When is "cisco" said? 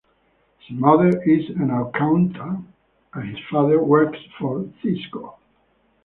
4.81-5.37